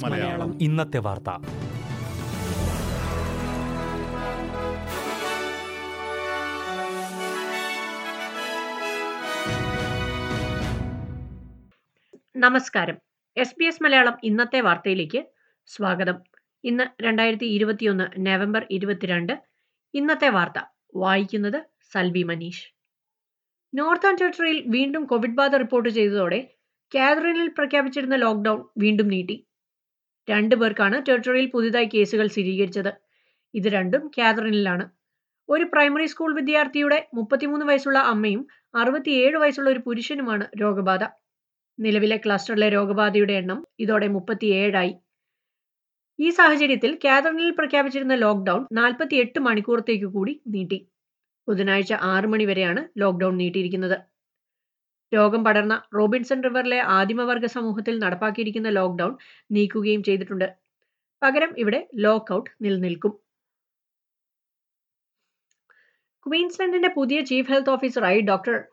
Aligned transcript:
മലയാളം. 0.00 0.62
ഇന്നത്തെ 0.62 0.98
വാർത്ത. 0.98 1.30
നമസ്കാരം. 12.36 12.98
എസ് 13.36 13.54
ബി 13.58 13.64
എസ് 13.64 13.82
മലയാളം 13.82 14.18
ഇന്നത്തെ 14.24 14.60
വാർത്തയിലേക്ക് 14.60 15.24
സ്വാഗതം. 15.66 16.14
ഇന്ന് 16.64 17.02
രണ്ടായിരത്തി 17.02 17.44
ഇരുപത്തിയൊന്ന് 17.44 18.26
നവംബർ 18.26 18.66
ഇരുപത്തിരണ്ട്. 18.70 19.42
ഇന്നത്തെ 19.94 20.28
വാർത്ത. 20.28 20.62
വായിക്കുന്നത് 20.96 21.64
സൽവി 21.92 22.22
മനീഷ്. 22.22 22.75
നോർത്തേൺ 23.74 24.16
ടെറിട്ടറിയിൽ 24.20 24.64
വീണ്ടും 24.66 25.04
കോവിഡ് 25.04 25.30
ബാധ 25.30 25.56
റിപ്പോർട്ട് 25.56 25.88
ചെയ്തതോടെ 25.88 26.54
കാതറിനിൽ 26.94 27.48
പ്രഖ്യാപിച്ചിരുന്ന 27.48 28.16
ലോക്ക്ഡൌൺ 28.16 28.64
വീണ്ടും 28.78 29.08
നീട്ടി. 29.08 29.46
രണ്ടു 30.30 30.54
പേർക്കാണ് 30.54 31.02
ടെറിട്ടറിയിൽ 31.08 31.46
പുതിയതായി 31.46 31.88
കേസുകൾ 31.94 32.26
സ്ഥിരീകരിച്ചത്. 32.26 32.92
ഇത് 33.54 33.68
രണ്ടും 33.68 34.10
കാതറിനിലാണ്. 34.18 34.90
ഒരു 35.48 35.64
പ്രൈമറി 35.64 36.06
സ്കൂൾ 36.06 36.34
വിദ്യാർത്ഥിയുടെ 36.34 37.08
മുപ്പത്തിമൂന്ന് 37.14 37.66
വയസ്സുള്ള 37.66 37.98
അമ്മയും 37.98 38.46
അറുപത്തിയേഴ് 38.74 39.36
വയസ്സുള്ള 39.36 39.70
ഒരു 39.70 39.78
പുരുഷനുമാണ് 39.78 40.46
രോഗബാധ. 40.60 41.04
നിലവിലെ 41.78 42.16
ക്ലസ്റ്ററിലെ 42.16 42.68
രോഗബാധയുടെ 42.68 43.32
എണ്ണം 43.32 43.66
ഇതോടെ 43.78 44.06
മുപ്പത്തിയേഴായി. 44.06 44.94
ഈ 46.18 46.30
സാഹചര്യത്തിൽ 46.30 46.98
കാതറിനിൽ 47.04 47.50
പ്രഖ്യാപിച്ചിരുന്ന 47.50 48.14
ലോക്ക്ഡൌൺ 48.14 48.66
നാൽപ്പത്തിയെട്ട് 48.72 49.38
മണിക്കൂറത്തേക്ക് 49.38 50.06
കൂടി 50.06 50.42
നീട്ടി. 50.48 50.78
ബുധനാഴ്ച 51.48 51.92
ആറ് 51.92 52.24
മണി 52.24 52.44
വരെയാണ് 52.44 53.00
ലോക്ക്ഡൌൺ 53.00 53.36
നീട്ടിയിരിക്കുന്നത്. 53.36 53.96
രോഗം 55.14 55.44
പടർന്ന 55.44 55.82
റോബിൻസൺ 55.94 56.42
റിവറിലെ 56.42 56.78
ആദിമവർഗ 56.80 57.46
സമൂഹത്തിൽ 57.46 57.98
നടപ്പാക്കിയിരിക്കുന്ന 57.98 58.68
ലോക്ക്ഡൌൺ 58.68 59.12
നീക്കുകയും 59.52 60.02
ചെയ്തിട്ടുണ്ട്. 60.02 60.48
പകരം 61.22 61.54
ഇവിടെ 61.58 61.88
ലോക്കൌട്ട് 61.94 62.50
നിലനിൽക്കും. 62.62 63.12
ക്വീൻസ്ലൻഡിന്റെ 66.26 66.88
പുതിയ 66.88 67.20
ചീഫ് 67.20 67.52
ഹെൽത്ത് 67.52 67.70
ഓഫീസറായി 67.70 68.20
ഡോക്ടർ 68.20 68.64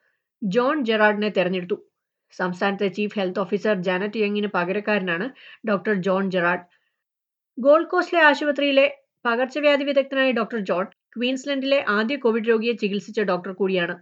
ജോൺ 0.43 0.85
ജെറാർഡിനെ 0.85 1.29
തെരഞ്ഞെടുത്തു. 1.29 1.77
സംസ്ഥാനത്തെ 2.31 2.87
ചീഫ് 2.87 3.19
ഹെൽത്ത് 3.19 3.39
ഓഫീസർ 3.39 3.75
ജാനറ്റ് 3.83 4.17
യങ്ങിന് 4.17 4.47
പകരക്കാരനാണ് 4.47 5.29
ഡോക്ടർ 5.69 5.93
ജോൺ 5.93 6.31
ജെറാർഡ്. 6.31 6.65
ഗോൾഡ് 7.57 7.87
കോസ്റ്റിലെ 7.87 8.21
ആശുപത്രിയിലെ 8.23 8.85
പകർച്ചവ്യാധി 9.25 9.83
വിദഗ്ധനായ 9.83 10.31
ഡോക്ടർ 10.31 10.59
ജോൺ 10.59 10.85
ക്വീൻസ്ലൻഡിലെ 11.15 11.79
ആദ്യ 11.97 12.15
കോവിഡ് 12.17 12.49
രോഗിയെ 12.49 12.73
ചികിത്സിച്ച 12.73 13.21
ഡോക്ടർ 13.21 13.51
കൂടിയാണ്. 13.53 13.95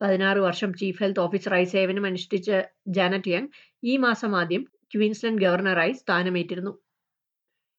പതിനാറ് 0.00 0.38
വർഷം 0.38 0.70
ചീഫ് 0.74 1.02
ഹെൽത്ത് 1.02 1.20
ഓഫീസറായി 1.20 1.64
സേവനം 1.64 2.06
അനുഷ്ഠിച്ച 2.06 2.50
ജാനറ്റ് 2.98 3.32
യങ് 3.32 3.50
ഈ 3.84 3.96
മാസം 3.96 4.36
ആദ്യം 4.36 4.62
ക്വീൻസ്ലൻഡ് 4.94 5.42
ഗവർണറായി 5.44 5.92
സ്ഥാനമേറ്റിരുന്നു. 5.92 6.72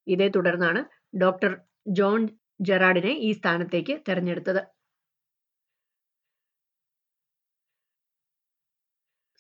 ഇതേ 0.07 0.27
തുടർന്നാണ് 0.27 0.81
ഡോക്ടർ 1.23 1.51
ജോൺ 1.99 2.21
ജെറാഡിനെ 2.61 3.13
ഈ 3.27 3.31
സ്ഥാനത്തേക്ക് 3.31 3.93
തെരഞ്ഞെടുത്തത്. 4.09 4.61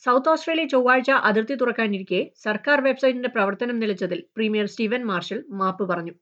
സൗത്ത് 0.03 0.29
ഓസ്ട്രേലിയ 0.29 0.65
ചൊവ്വാഴ്ച 0.65 1.11
അതിർത്തി 1.29 1.55
തുറക്കാനിരിക്കെ 1.55 2.21
സർക്കാർ 2.43 2.81
വെബ്സൈറ്റിന്റെ 2.81 3.29
പ്രവർത്തനം 3.29 3.79
നിലച്ചതിൽ 3.79 4.19
പ്രീമിയർ 4.35 4.65
സ്റ്റീവൻ 4.65 5.05
മാർഷൽ 5.05 5.39
മാപ്പ് 5.59 5.83
പറഞ്ഞു. 5.89 6.13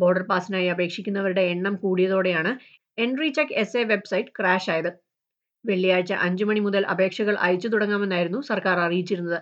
ബോർഡർ 0.00 0.24
പാസിനായി 0.30 0.68
അപേക്ഷിക്കുന്നവരുടെ 0.68 1.44
എണ്ണം 1.54 1.74
കൂടിയതോടെയാണ് 1.82 2.52
entry 2.98 3.28
check 3.28 3.56
S 3.62 3.76
A 3.80 3.84
website 3.84 4.32
crash 4.38 4.70
ആയത് 4.74 4.90
വെള്ളിയാഴ്ച 5.64 6.12
അഞ്ചു 6.26 6.44
മണി 6.44 6.60
മുതൽ 6.60 6.82
അപേക്ഷകൾ 6.92 7.34
അയച്ചു 7.46 7.68
തുടങ്ങാമെന്നായിരുന്നു 7.68 8.40
സർക്കാർ 8.50 8.76
അറിയിച്ചിരുന്നത്. 8.78 9.38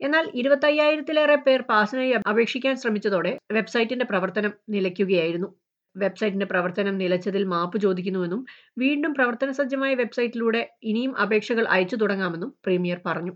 എന്നാൽ 0.00 0.24
ഇരുപത്തയ്യായിരത്തിലേറെ 0.40 1.36
പേർ 1.46 1.60
പാസിനായി 1.62 2.12
അപേക്ഷിക്കാൻ 2.32 2.74
ശ്രമിച്ചതോടെ 2.76 3.32
വെബ്സൈറ്റിന്റെ 3.52 4.06
പ്രവർത്തനം 4.12 4.52
നിലയ്ക്കുകയായിരുന്നു. 4.68 5.48
വെബ്സൈറ്റിന്റെ 5.96 6.48
പ്രവർത്തനം 6.52 6.96
നിലച്ചതിൽ 6.98 7.44
മാപ്പ് 7.44 7.78
ചോദിക്കുന്നുവെന്നും 7.78 8.42
വീണ്ടും 8.78 9.12
പ്രവർത്തന 9.14 9.50
സജ്ജമായ 9.50 9.92
വെബ്സൈറ്റിലൂടെ 9.94 10.60
ഇനിയും 10.82 11.14
അപേക്ഷകൾ 11.24 11.64
അയച്ചു 11.76 11.96
തുടങ്ങാമെന്നും 11.96 12.50
പ്രീമിയർ 12.64 13.00
പറഞ്ഞു. 13.06 13.32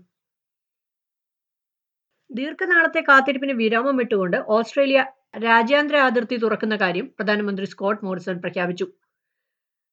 ദീർഘനാളത്തെ 2.29 3.01
കാത്തിരിപ്പിന് 3.01 3.53
വിരാമം 3.53 3.97
വിട്ടുകൊണ്ട് 3.97 4.37
ഓസ്ട്രേലിയ 4.47 5.05
രാജ്യാന്തര 5.43 5.95
അതിർത്തി 5.95 6.35
തുറക്കുന്ന 6.35 6.75
കാര്യം 6.75 7.07
പ്രധാനമന്ത്രി 7.17 7.65
സ്കോട്ട് 7.65 8.05
മോറിസൺ 8.05 8.41
പ്രഖ്യാപിച്ചു. 8.41 8.85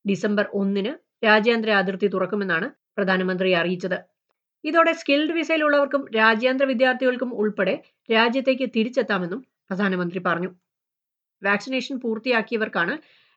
ഡിസംബർ 0.05 0.47
ഒന്നിന് 0.53 0.93
രാജ്യാന്തര 1.27 1.71
അതിർത്തി 1.71 2.07
തുറക്കുമെന്നാണ് 2.07 2.71
പ്രധാനമന്ത്രി 2.97 3.53
അറിയിച്ചത്. 3.53 3.99
ഇതോടെ 4.65 4.93
സ്കിൽഡ് 4.93 5.33
വിസയിലുള്ളവർക്കും 5.33 6.03
രാജ്യാന്തര 6.17 6.67
വിദ്യാർത്ഥികൾക്കും 6.67 7.31
ഉൾപ്പെടെ 7.35 7.75
രാജ്യത്തേക്ക് 8.13 8.67
തിരിച്ചെത്താമെന്നും 8.77 9.41
പ്രധാനമന്ത്രി 9.69 10.19
പറഞ്ഞു. 10.19 10.51
വാക്സിനേഷൻ 11.43 11.99
പൂർത്തിയാക്കിയവർക്കാണ് 11.99 12.95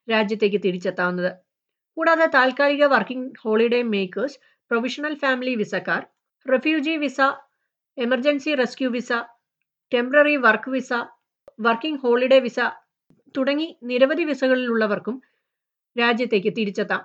രാജ്യത്തേക്ക് 0.07 0.59
തിരിച്ചെത്താവുന്നത്. 0.65 1.31
കൂടാതെ 1.97 2.25
താൽക്കാലിക 2.25 2.83
working 2.85 3.31
holiday 3.43 3.81
makers 3.93 4.37
provisional 4.71 5.13
family 5.15 5.55
വിസക്കാർ 5.55 6.01
refugee 6.45 6.95
visa 6.97 7.19
emergency 7.97 8.51
rescue 8.55 8.89
visa 8.89 9.11
temporary 9.91 10.35
work 10.35 10.69
visa 10.69 10.93
working 11.59 12.01
holiday 12.03 12.39
visa 12.39 12.59
തുടങ്ങി 13.35 13.67
നിരവധി 13.83 14.23
വിസകളിലുള്ളവർക്കും 14.23 15.15
രാജ്യത്തേക്ക് 15.95 16.51
തിരിച്ചെത്താം. 16.57 17.01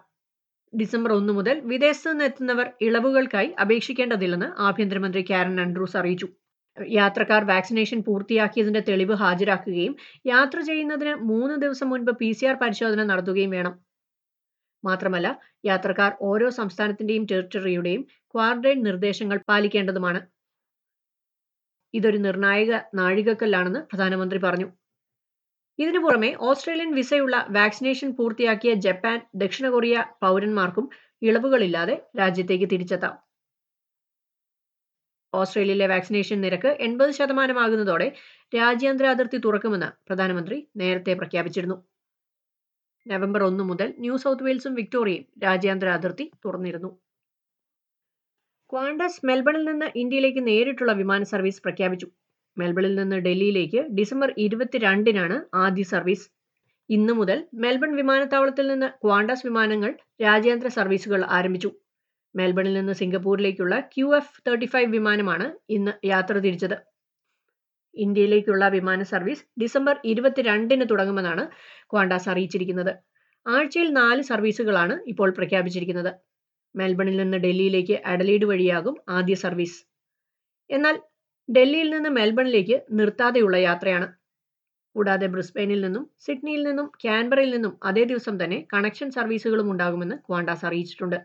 ഡിസംബർ 0.72 1.10
ഒന്ന് 1.12 1.32
മുതൽ 1.32 1.56
വിദേശത്ത് 1.70 2.10
നിന്നെത്തുന്നവർ 2.10 2.66
ഇളവുകൾക്കായി 2.80 3.50
അപേക്ഷിക്കേണ്ടതില്ലെന്ന് 3.64 4.48
ആഭ്യന്തരമന്ത്രി 4.58 5.22
കാരൻ 5.30 5.60
ആൻഡ്രൂസ് 5.60 5.96
അറിയിച്ചു. 5.96 6.28
യാത്രക്കാർ 6.98 7.44
വാക്സിനേഷൻ 7.44 8.00
പൂർത്തിയാക്കിയതിന്റെ 8.02 8.80
തെളിവ് 8.80 9.14
ഹാജരാക്കുകയും 9.14 9.94
യാത്ര 10.26 10.58
ചെയ്യുന്നതിന് 10.60 11.14
മൂന്ന് 11.30 11.56
ദിവസം 11.56 11.88
മുൻപ് 11.90 12.12
പി 12.20 12.32
സി 12.32 12.44
ആർ 12.46 12.56
പരിശോധന 12.62 13.02
നടത്തുകയും 13.02 13.50
വേണം. 13.50 13.74
മാത്രമല്ല 14.84 15.28
യാത്രക്കാർ 15.64 16.12
ഓരോ 16.30 16.50
സംസ്ഥാനത്തിന്റെയും 16.50 17.24
ടെറിട്ടറിയുടെയും 17.32 18.02
ക്വാറന്റൈൻ 18.34 18.78
നിർദ്ദേശങ്ങൾ 18.82 19.40
പാലിക്കേണ്ടതുമാണ്. 19.50 20.20
ഇതൊരു 21.94 22.16
നിർണായക 22.16 22.80
നാഴികക്കല്ലാണെന്ന് 22.94 23.80
പ്രധാനമന്ത്രി 23.80 24.38
പറഞ്ഞു. 24.38 24.68
ഇതിനു 25.78 25.98
പുറമെ 25.98 26.36
ഓസ്ട്രേലിയൻ 26.40 26.94
വിസയുള്ള 26.94 27.46
വാക്സിനേഷൻ 27.50 28.16
പൂർത്തിയാക്കിയ 28.16 28.74
ജപ്പാൻ 28.74 29.20
ദക്ഷിണ 29.34 29.68
കൊറിയ 29.70 30.04
പൗരന്മാർക്കും 30.22 30.90
ഇളവുകളില്ലാതെ 31.22 32.06
രാജ്യത്തേക്ക് 32.18 32.64
തിരിച്ചെത്താം. 32.70 33.14
ഓസ്ട്രേലിയയിലെ 35.32 35.86
വാക്സിനേഷൻ 35.86 36.40
നിരക്ക് 36.40 36.68
എൺപത് 36.80 37.10
ശതമാനമാകുന്നതോടെ 37.10 38.12
രാജ്യാന്തര 38.56 39.06
അതിർത്തി 39.06 39.36
തുറക്കുമെന്ന് 39.36 39.86
പ്രധാനമന്ത്രി 40.06 40.70
നേരത്തെ 40.76 41.14
പ്രഖ്യാപിച്ചിരുന്നു. 41.14 41.76
നവംബർ 43.06 43.42
ഒന്ന് 43.42 43.64
മുതൽ 43.64 43.94
ന്യൂ 43.98 44.16
സൗത്ത് 44.16 44.44
വെയിൽസും 44.44 44.74
വിക്ടോറിയയും 44.74 45.26
രാജ്യാന്തര 45.42 45.88
അതിർത്തി 45.88 46.30
തുറന്നിരുന്നു. 46.44 46.90
ക്വാണ്ടസ് 48.72 49.26
മെൽബണിൽ 49.28 49.64
നിന്ന് 49.64 49.86
ഇന്ത്യയിലേക്ക് 49.96 50.46
നേരിട്ടുള്ള 50.48 50.92
വിമാന 50.92 51.22
സർവീസ് 51.22 51.62
പ്രഖ്യാപിച്ചു. 51.62 52.06
മെൽബണിൽ 52.56 52.94
നിന്ന് 52.94 53.16
ഡൽഹിയിലേക്ക് 53.16 53.80
ഡിസംബർ 53.98 54.34
ഇരുപത്തിരണ്ടിനാണ് 54.38 55.36
ആദ്യ 55.54 55.82
സർവീസ്. 55.82 56.26
ഇന്നു 56.90 57.12
മുതൽ 57.12 57.38
മെൽബൺ 57.64 57.90
വിമാനത്താവളത്തിൽ 57.96 58.66
നിന്ന് 58.68 58.88
ക്വാണ്ടസ് 59.02 59.44
വിമാനങ്ങൾ 59.46 59.90
രാജ്യാന്തര 60.22 60.68
സർവീസുകൾ 60.68 61.24
ആരംഭിച്ചു. 61.38 61.70
മെൽബണിൽ 62.34 62.74
നിന്ന് 62.74 62.92
സിംഗപ്പൂരിലേക്കുള്ള 62.92 63.80
ക്യു 63.94 64.08
എഫ് 64.16 64.40
തേർട്ടി 64.46 64.66
ഫൈവ് 64.66 64.90
വിമാനമാണ് 64.92 65.46
ഇന്ന് 65.70 65.92
യാത്ര 66.12 66.34
തിരിച്ചത്. 66.38 66.76
ഇന്ത്യയിലേക്കുള്ള 67.94 68.64
വിമാന 68.68 69.02
സർവീസ് 69.12 69.44
ഡിസംബർ 69.62 69.94
ഇരുപത്തിരണ്ടിന് 70.04 70.84
തുടങ്ങുമെന്നാണ് 70.90 71.44
ക്വാണ്ടാസ് 71.92 72.28
അറിയിച്ചിരിക്കുന്നത്. 72.28 72.92
ആഴ്ചയിൽ 73.46 73.88
നാല് 73.92 74.22
സർവീസുകളാണ് 74.22 74.94
ഇപ്പോൾ 75.06 75.30
പ്രഖ്യാപിച്ചിരിക്കുന്നത്. 75.30 76.12
മെൽബണിൽ 76.74 77.16
നിന്ന് 77.16 77.38
ഡൽഹിയിലേക്ക് 77.38 77.92
അഡലീഡ് 77.92 78.44
വഴിയാകും 78.44 78.96
ആദ്യ 79.08 79.34
സർവീസ്. 79.34 79.84
എന്നാൽ 80.70 81.00
ഡൽഹിയിൽ 81.56 81.90
നിന്ന് 81.90 82.08
മെൽബണിലേക്ക് 82.08 82.82
നിർത്താതെയുള്ള 82.90 83.56
യാത്രയാണ്. 83.56 84.08
കൂടാതെ 84.96 85.26
ബ്രിസ്ബെയിനിൽ 85.26 85.80
നിന്നും 85.80 86.10
സിഡ്നിയിൽ 86.20 86.62
നിന്നും 86.62 86.86
ക്യാൻബറയിൽ 86.86 87.50
നിന്നും 87.50 87.80
അതേ 87.84 88.04
ദിവസം 88.04 88.44
തന്നെ 88.44 88.66
കണക്ഷൻ 88.72 89.10
സർവീസുകളും 89.10 89.70
ഉണ്ടാകുമെന്ന് 89.70 90.16
ക്വാണ്ടാസ് 90.16 90.66
അറിയിച്ചിട്ടുണ്ട്. 90.66 91.18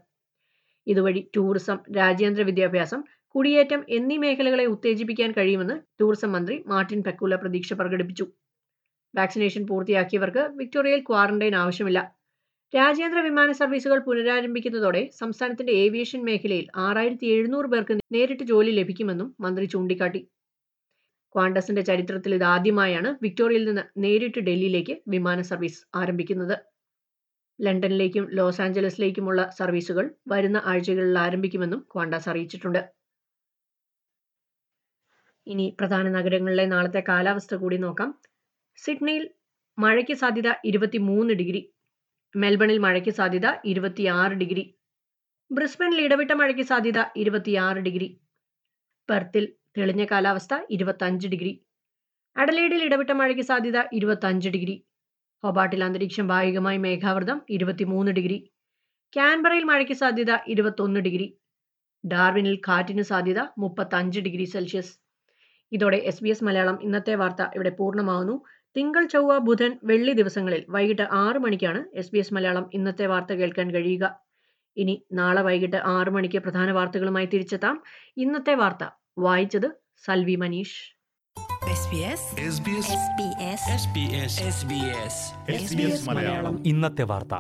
ഇതുവഴി 0.88 1.30
ടൂറിസം 1.36 1.80
രാജ്യാന്തര 1.98 2.41
വിദ്യാഭ്യാസം 2.41 3.03
കുടിയേറ്റം 3.36 3.86
എന്നീ 3.89 4.18
മേഖലകളെ 4.18 4.65
ഉത്തേജിപ്പിക്കാൻ 4.65 5.31
കഴിയുമെന്ന് 5.31 5.81
ടൂറിസം 6.01 6.31
മന്ത്രി 6.31 6.63
മാർട്ടിൻ 6.68 7.03
പെക്കൂല 7.03 7.36
പ്രതീക്ഷ 7.36 7.74
പ്രകടിപ്പിച്ചു. 7.74 8.25
വാക്സിനേഷൻ 9.15 9.68
പൂർത്തിയാക്കിയവർക്ക് 9.68 10.50
വിക്ടോറിയയിൽ 10.56 11.01
ക്വാറന്റൈൻ 11.01 11.56
ആവശ്യമില്ല. 11.56 12.14
രാജ്യാന്തര 12.73 13.19
വിമാന 13.19 13.51
സർവീസുകൾ 13.51 14.00
പുനരാരംഭിക്കുന്നതോടെ 14.00 15.09
സംസ്ഥാനത്തിന്റെ 15.12 15.71
ഏവിയേഷൻ 15.71 16.25
മേഖലയിൽ 16.25 16.67
ആറായിരത്തി 16.75 17.25
എഴുന്നൂറ് 17.25 17.65
പേർക്ക് 17.65 17.94
നേരിട്ട് 18.13 18.44
ജോലി 18.44 18.71
ലഭിക്കുമെന്നും 18.71 19.35
മന്ത്രി 19.39 19.65
ചൂണ്ടിക്കാട്ടി. 19.65 20.21
ക്വാണ്ടസിന്റെ 21.35 21.81
ചരിത്രത്തിൽ 21.81 22.35
ഇതാദ്യമായാണ് 22.35 23.17
വിക്ടോറിയയിൽ 23.21 23.65
നിന്ന് 23.65 23.83
നേരിട്ട് 23.97 24.39
ഡൽഹിയിലേക്ക് 24.39 25.01
വിമാന 25.07 25.41
സർവീസ് 25.41 25.85
ആരംഭിക്കുന്നത്. 25.95 26.56
ലണ്ടനിലേക്കും 27.59 28.29
ലോസ് 28.31 28.62
ആഞ്ചലസിലേക്കുമുള്ള 28.62 29.50
സർവീസുകൾ 29.59 30.15
വരുന്ന 30.27 30.57
ആഴ്ചകളിൽ 30.65 31.17
ആരംഭിക്കുമെന്നും 31.17 31.79
ക്വാണ്ടസ് 31.94 32.29
അറിയിച്ചിട്ടുണ്ട്. 32.29 32.81
ഇനി 35.47 35.77
പ്രധാന 35.79 36.09
നഗരങ്ങളിലെ 36.09 36.65
നാളത്തെ 36.65 37.03
കാലാവസ്ഥ 37.09 37.56
കൂടി 37.56 37.77
നോക്കാം. 37.77 38.12
സിഡ്നിയിൽ 38.77 39.29
മഴയ്ക്ക് 39.77 40.13
സാധ്യത 40.13 40.50
ഇരുപത്തിമൂന്ന് 40.65 41.33
ഡിഗ്രി. 41.33 41.62
മെൽബണിൽ 42.36 42.78
മഴയ്ക്ക് 42.78 43.10
സാധ്യത 43.10 43.48
ഇരുപത്തിയാറ് 43.66 44.32
ഡിഗ്രി. 44.32 44.64
ബ്രിസ്ബനിൽ 45.52 46.02
ഇടവിട്ട 46.02 46.32
മഴയ്ക്ക് 46.32 46.62
സാധ്യത 46.62 47.00
ഇരുപത്തിയാറ് 47.18 47.78
ഡിഗ്രി. 47.78 48.08
പെർത്തിൽ 49.10 49.54
തെളിഞ്ഞ 49.78 50.06
കാലാവസ്ഥ 50.12 50.54
ഇരുപത്തഞ്ച് 50.70 51.28
ഡിഗ്രി. 51.28 51.66
അഡലേഡിൽ 52.38 52.84
ഇടവിട്ട 52.84 53.12
മഴയ്ക്ക് 53.12 53.42
സാധ്യത 53.42 53.80
ഇരുപത്തഞ്ച് 53.94 54.50
ഡിഗ്രി. 54.50 54.86
ഹൊബാട്ടിൽ 55.44 55.84
അന്തരീക്ഷം 55.84 56.28
ഭാഗികമായി 56.28 56.78
മേഘാവൃതം 56.78 57.42
ഇരുപത്തിമൂന്ന് 57.50 58.12
ഡിഗ്രി. 58.12 58.38
ക്യാൻബറയിൽ 59.14 59.64
മഴയ്ക്ക് 59.64 59.94
സാധ്യത 59.94 60.32
ഇരുപത്തൊന്ന് 60.48 61.00
ഡിഗ്രി. 61.00 61.28
ഡാർവിനിൽ 62.04 62.62
കാറ്റിന് 62.68 63.02
സാധ്യത 63.02 63.40
മുപ്പത്തഞ്ച് 63.58 64.20
ഡിഗ്രി 64.20 64.44
സെൽഷ്യസ്. 64.44 64.94
ഇതോടെ 65.72 65.98
എസ് 65.98 66.24
ബി 66.24 66.30
എസ് 66.30 66.44
മലയാളം 66.44 66.84
ഇന്നത്തെ 66.84 67.16
വാർത്ത 67.16 67.42
ഇവിടെ 67.56 67.70
പൂർണമാവുന്നു. 67.70 68.36
തിങ്കൾ 68.77 69.07
ചൊവ്വ 69.07 69.38
ബുധൻ 69.38 69.80
വെള്ളി 69.83 70.13
ദിവസങ്ങളിൽ 70.13 70.66
വൈകിട്ട് 70.69 71.01
ആറു 71.12 71.39
മണിക്കാണ് 71.39 71.86
എസ് 71.94 72.12
ബി 72.13 72.18
എസ് 72.18 72.33
മലയാളം 72.33 72.69
ഇന്നത്തെ 72.74 73.06
വാർത്ത 73.06 73.33
കേൾക്കാൻ 73.33 73.72
കഴിയുക. 73.72 74.19
ഇനി 74.77 75.06
നാളെ 75.13 75.42
വൈകിട്ട് 75.42 75.75
ആറു 75.75 76.12
മണിക്ക് 76.12 76.39
പ്രധാന 76.39 76.72
വാർത്തകളുമായി 76.72 77.25
തിരിച്ചെത്താം. 77.25 77.83
ഇന്നത്തെ 78.18 78.54
വാർത്ത. 78.54 78.89
വായിച്ചത് 79.18 79.72
Salvi 80.06 80.36
Manish. 80.36 80.95
SBS 81.75 82.22
SBS 82.50 82.88
SBS 83.04 83.63
SBS 83.81 84.36
SBS 84.51 85.16
SBS 85.62 86.10
Malayalam. 86.10 86.68
ഇന്നത്തെ 86.68 87.04
വാർത്ത. 87.04 87.33